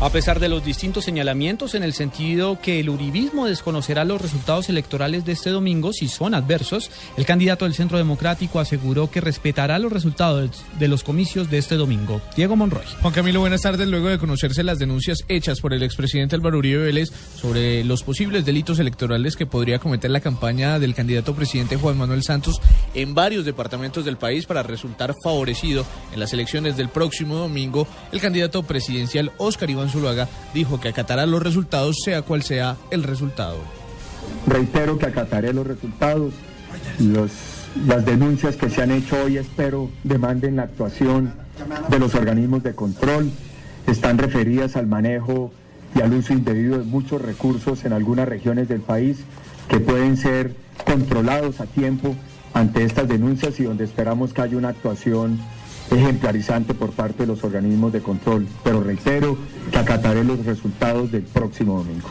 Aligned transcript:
A 0.00 0.10
pesar 0.10 0.38
de 0.38 0.48
los 0.48 0.64
distintos 0.64 1.04
señalamientos 1.04 1.74
en 1.74 1.82
el 1.82 1.92
sentido 1.92 2.60
que 2.60 2.78
el 2.78 2.88
uribismo 2.88 3.46
desconocerá 3.46 4.04
los 4.04 4.22
resultados 4.22 4.68
electorales 4.68 5.24
de 5.24 5.32
este 5.32 5.50
domingo 5.50 5.92
si 5.92 6.06
son 6.06 6.34
adversos, 6.34 6.92
el 7.16 7.26
candidato 7.26 7.64
del 7.64 7.74
Centro 7.74 7.98
Democrático 7.98 8.60
aseguró 8.60 9.10
que 9.10 9.20
respetará 9.20 9.76
los 9.80 9.92
resultados 9.92 10.62
de 10.78 10.86
los 10.86 11.02
comicios 11.02 11.50
de 11.50 11.58
este 11.58 11.74
domingo. 11.74 12.20
Diego 12.36 12.54
Monroy. 12.54 12.84
Juan 13.02 13.12
Camilo, 13.12 13.40
buenas 13.40 13.62
tardes. 13.62 13.88
Luego 13.88 14.08
de 14.08 14.18
conocerse 14.18 14.62
las 14.62 14.78
denuncias 14.78 15.24
hechas 15.26 15.60
por 15.60 15.74
el 15.74 15.82
expresidente 15.82 16.36
Álvaro 16.36 16.58
Uribe 16.58 16.84
Vélez 16.84 17.10
sobre 17.34 17.82
los 17.82 18.04
posibles 18.04 18.44
delitos 18.44 18.78
electorales 18.78 19.34
que 19.34 19.46
podría 19.46 19.80
cometer 19.80 20.12
la 20.12 20.20
campaña 20.20 20.78
del 20.78 20.94
candidato 20.94 21.34
presidente 21.34 21.76
Juan 21.76 21.98
Manuel 21.98 22.22
Santos 22.22 22.60
en 22.94 23.14
varios 23.14 23.44
departamentos 23.44 24.04
del 24.04 24.16
país 24.16 24.46
para 24.46 24.62
resultar 24.62 25.16
favorecido 25.24 25.84
en 26.14 26.20
las 26.20 26.32
elecciones 26.32 26.76
del 26.76 26.88
próximo 26.88 27.34
domingo, 27.34 27.88
el 28.12 28.20
candidato 28.20 28.62
presidencial 28.62 29.32
Óscar 29.38 29.70
Iván 29.70 29.87
Zuluaga 29.88 30.28
dijo 30.54 30.80
que 30.80 30.88
acatará 30.88 31.26
los 31.26 31.42
resultados 31.42 31.96
sea 32.04 32.22
cual 32.22 32.42
sea 32.42 32.76
el 32.90 33.02
resultado. 33.02 33.58
Reitero 34.46 34.98
que 34.98 35.06
acataré 35.06 35.52
los 35.52 35.66
resultados. 35.66 36.34
Los, 36.98 37.30
las 37.86 38.04
denuncias 38.04 38.56
que 38.56 38.70
se 38.70 38.82
han 38.82 38.90
hecho 38.90 39.16
hoy 39.24 39.38
espero 39.38 39.90
demanden 40.04 40.56
la 40.56 40.62
actuación 40.62 41.34
de 41.88 41.98
los 41.98 42.14
organismos 42.14 42.62
de 42.62 42.74
control. 42.74 43.30
Están 43.86 44.18
referidas 44.18 44.76
al 44.76 44.86
manejo 44.86 45.50
y 45.94 46.02
al 46.02 46.12
uso 46.12 46.32
indebido 46.32 46.78
de 46.78 46.84
muchos 46.84 47.22
recursos 47.22 47.84
en 47.84 47.92
algunas 47.92 48.28
regiones 48.28 48.68
del 48.68 48.80
país 48.80 49.18
que 49.68 49.80
pueden 49.80 50.16
ser 50.16 50.54
controlados 50.84 51.60
a 51.60 51.66
tiempo 51.66 52.14
ante 52.54 52.84
estas 52.84 53.08
denuncias 53.08 53.58
y 53.60 53.64
donde 53.64 53.84
esperamos 53.84 54.32
que 54.32 54.42
haya 54.42 54.56
una 54.56 54.68
actuación 54.68 55.38
ejemplarizante 55.90 56.74
por 56.74 56.90
parte 56.90 57.22
de 57.22 57.26
los 57.26 57.44
organismos 57.44 57.92
de 57.92 58.00
control. 58.00 58.46
Pero 58.64 58.82
reitero 58.82 59.36
acataré 59.74 60.24
los 60.24 60.44
resultados 60.44 61.10
del 61.10 61.22
próximo 61.22 61.78
domingo. 61.78 62.08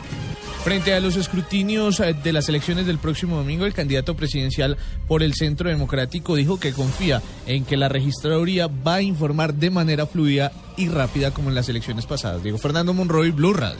Frente 0.63 0.93
a 0.93 0.99
los 0.99 1.15
escrutinios 1.15 2.01
eh, 2.01 2.13
de 2.13 2.33
las 2.33 2.49
elecciones 2.49 2.85
del 2.85 2.97
próximo 2.97 3.37
domingo, 3.37 3.65
el 3.65 3.73
candidato 3.73 4.15
presidencial 4.15 4.77
por 5.07 5.23
el 5.23 5.33
Centro 5.33 5.69
Democrático 5.69 6.35
dijo 6.35 6.59
que 6.59 6.73
confía 6.73 7.21
en 7.45 7.63
que 7.63 7.77
la 7.77 7.87
registraduría 7.87 8.67
va 8.67 8.95
a 8.95 9.01
informar 9.01 9.53
de 9.53 9.69
manera 9.69 10.05
fluida 10.05 10.51
y 10.75 10.89
rápida 10.89 11.31
como 11.31 11.47
en 11.47 11.55
las 11.55 11.69
elecciones 11.69 12.05
pasadas. 12.05 12.43
Diego 12.43 12.57
Fernando 12.57 12.93
Monroy, 12.93 13.31
Blue 13.31 13.53
Radio. 13.53 13.75